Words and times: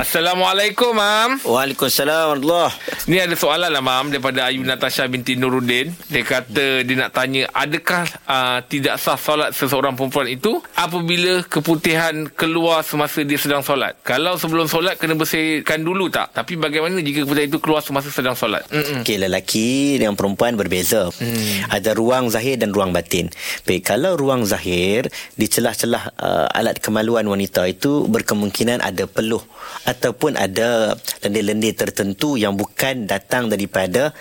Assalamualaikum, 0.00 0.96
Mam. 0.96 1.44
Waalaikumsalam 1.44 2.32
warahmatullahi 2.32 2.72
Ni 3.10 3.18
ada 3.18 3.34
soalan 3.34 3.74
lah, 3.74 3.82
Mam, 3.82 4.14
daripada 4.14 4.46
Ayu 4.46 4.62
Natasha 4.62 5.02
binti 5.10 5.34
Nuruddin. 5.34 5.90
Dia 6.06 6.22
kata 6.22 6.86
dia 6.86 6.94
nak 6.94 7.10
tanya, 7.10 7.50
adakah 7.50 8.06
uh, 8.22 8.62
tidak 8.70 9.02
sah 9.02 9.18
solat 9.18 9.50
seseorang 9.50 9.98
perempuan 9.98 10.30
itu 10.30 10.62
apabila 10.78 11.42
keputihan 11.42 12.30
keluar 12.30 12.86
semasa 12.86 13.26
dia 13.26 13.34
sedang 13.34 13.66
solat? 13.66 13.98
Kalau 14.06 14.38
sebelum 14.38 14.70
solat, 14.70 14.94
kena 14.94 15.18
bersihkan 15.18 15.82
dulu 15.82 16.06
tak? 16.06 16.38
Tapi 16.38 16.54
bagaimana 16.54 17.02
jika 17.02 17.26
keputihan 17.26 17.50
itu 17.50 17.58
keluar 17.58 17.82
semasa 17.82 18.14
sedang 18.14 18.38
solat? 18.38 18.62
Mm-mm. 18.70 19.02
Okey, 19.02 19.18
lelaki 19.18 19.98
dengan 19.98 20.14
perempuan 20.14 20.54
berbeza. 20.54 21.10
Hmm. 21.10 21.66
Ada 21.66 21.98
ruang 21.98 22.30
zahir 22.30 22.62
dan 22.62 22.70
ruang 22.70 22.94
batin. 22.94 23.26
Baik, 23.66 23.90
kalau 23.90 24.14
ruang 24.14 24.46
zahir 24.46 25.10
di 25.34 25.50
celah-celah 25.50 26.14
uh, 26.14 26.46
alat 26.54 26.78
kemaluan 26.78 27.26
wanita 27.26 27.66
itu 27.66 28.06
berkemungkinan 28.06 28.78
ada 28.78 29.10
peluh 29.10 29.42
ataupun 29.82 30.38
ada 30.38 30.94
lendir-lendir 31.26 31.74
tertentu 31.74 32.38
yang 32.38 32.54
bukan 32.54 32.99
datang 33.04 33.48
daripada 33.52 34.12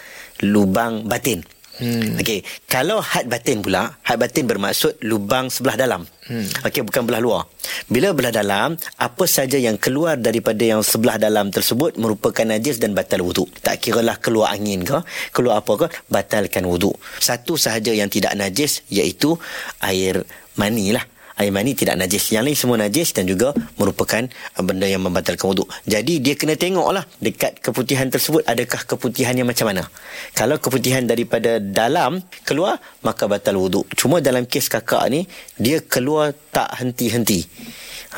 lubang 0.43 1.07
batin. 1.07 1.43
Hmm. 1.79 2.19
Okey, 2.19 2.43
kalau 2.67 2.99
had 2.99 3.31
batin 3.31 3.63
pula, 3.63 3.95
had 4.03 4.19
batin 4.19 4.43
bermaksud 4.43 4.99
lubang 5.07 5.47
sebelah 5.47 5.79
dalam. 5.79 6.03
Hmm. 6.27 6.43
Okey, 6.67 6.83
bukan 6.83 7.07
belah 7.07 7.23
luar. 7.23 7.47
Bila 7.87 8.11
belah 8.11 8.35
dalam, 8.35 8.75
apa 8.99 9.23
saja 9.23 9.55
yang 9.55 9.79
keluar 9.79 10.19
daripada 10.19 10.59
yang 10.59 10.83
sebelah 10.83 11.15
dalam 11.15 11.55
tersebut 11.55 11.95
merupakan 11.95 12.43
najis 12.43 12.83
dan 12.83 12.91
batal 12.91 13.23
wuduk. 13.23 13.47
Tak 13.63 13.79
kiralah 13.79 14.19
keluar 14.19 14.51
angin 14.51 14.83
ke, 14.83 14.99
keluar 15.31 15.63
apa 15.63 15.87
ke, 15.87 15.87
batalkan 16.11 16.67
wuduk. 16.67 16.99
Satu 17.23 17.55
sahaja 17.55 17.95
yang 17.95 18.11
tidak 18.11 18.35
najis 18.35 18.83
iaitu 18.91 19.39
air 19.79 20.19
mani 20.59 20.91
lah 20.91 21.07
air 21.39 21.51
mani 21.55 21.71
tidak 21.73 21.95
najis. 21.95 22.35
Yang 22.35 22.43
lain 22.51 22.57
semua 22.59 22.77
najis 22.77 23.15
dan 23.15 23.23
juga 23.25 23.55
merupakan 23.79 24.27
uh, 24.27 24.63
benda 24.63 24.85
yang 24.85 25.01
membatalkan 25.01 25.47
wuduk. 25.47 25.71
Jadi 25.87 26.19
dia 26.19 26.35
kena 26.35 26.59
tengoklah 26.59 27.07
dekat 27.23 27.63
keputihan 27.63 28.11
tersebut 28.11 28.43
adakah 28.43 28.83
keputihan 28.83 29.33
yang 29.33 29.47
macam 29.47 29.71
mana. 29.71 29.87
Kalau 30.35 30.59
keputihan 30.59 31.07
daripada 31.07 31.63
dalam 31.63 32.19
keluar 32.43 32.77
maka 33.01 33.25
batal 33.25 33.55
wuduk. 33.55 33.87
Cuma 33.95 34.19
dalam 34.19 34.43
kes 34.43 34.67
kakak 34.67 35.07
ni 35.07 35.23
dia 35.55 35.79
keluar 35.79 36.35
tak 36.51 36.83
henti-henti. 36.83 37.47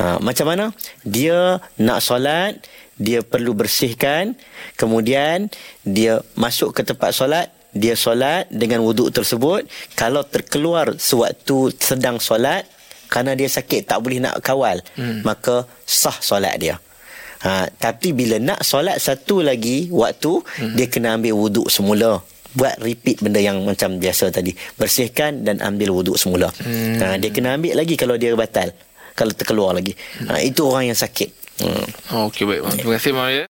Ha, 0.02 0.16
macam 0.18 0.48
mana? 0.48 0.72
Dia 1.04 1.60
nak 1.76 2.00
solat, 2.00 2.64
dia 2.96 3.20
perlu 3.20 3.52
bersihkan, 3.52 4.32
kemudian 4.80 5.52
dia 5.84 6.24
masuk 6.32 6.72
ke 6.72 6.80
tempat 6.80 7.12
solat, 7.12 7.52
dia 7.76 7.92
solat 7.92 8.48
dengan 8.48 8.80
wuduk 8.84 9.12
tersebut. 9.12 9.68
Kalau 9.92 10.24
terkeluar 10.24 10.96
sewaktu 10.96 11.76
sedang 11.76 12.16
solat, 12.20 12.64
kerana 13.12 13.36
dia 13.36 13.44
sakit 13.44 13.84
tak 13.84 14.00
boleh 14.00 14.24
nak 14.24 14.40
kawal 14.40 14.80
hmm. 14.96 15.20
maka 15.20 15.68
sah 15.84 16.16
solat 16.16 16.56
dia 16.56 16.80
ha, 17.44 17.68
tapi 17.68 18.16
bila 18.16 18.40
nak 18.40 18.64
solat 18.64 18.96
satu 18.96 19.44
lagi 19.44 19.92
waktu 19.92 20.40
hmm. 20.40 20.74
dia 20.78 20.86
kena 20.88 21.20
ambil 21.20 21.36
wuduk 21.36 21.68
semula 21.68 22.24
buat 22.52 22.76
repeat 22.84 23.24
benda 23.24 23.40
yang 23.40 23.64
macam 23.64 23.96
biasa 23.96 24.28
tadi 24.28 24.52
bersihkan 24.76 25.40
dan 25.44 25.60
ambil 25.64 25.92
wuduk 25.92 26.16
semula 26.16 26.48
hmm. 26.48 26.96
ha, 27.00 27.06
dia 27.20 27.28
kena 27.28 27.56
ambil 27.56 27.76
lagi 27.76 27.94
kalau 28.00 28.16
dia 28.16 28.32
batal 28.32 28.72
kalau 29.12 29.32
terkeluar 29.36 29.76
lagi 29.76 29.92
hmm. 29.92 30.28
ha, 30.28 30.40
itu 30.40 30.60
orang 30.64 30.92
yang 30.92 30.98
sakit 30.98 31.28
hmm. 31.64 31.86
Okey 32.28 32.44
baik 32.44 32.60
terima 32.80 32.92
kasih 32.96 33.12
Maya 33.16 33.40